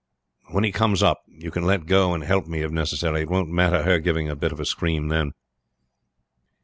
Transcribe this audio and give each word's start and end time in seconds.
When 0.49 0.63
he 0.63 0.71
comes 0.71 1.03
up 1.03 1.21
you 1.27 1.51
can 1.51 1.63
let 1.63 1.85
go 1.85 2.15
and 2.15 2.23
help 2.23 2.47
me 2.47 2.63
if 2.63 2.71
necessary; 2.71 3.21
it 3.21 3.29
won't 3.29 3.49
matter 3.49 3.83
her 3.83 3.99
giving 3.99 4.29
a 4.29 4.35
bit 4.35 4.51
of 4.51 4.59
a 4.59 4.65
scream 4.65 5.09
then." 5.09 5.33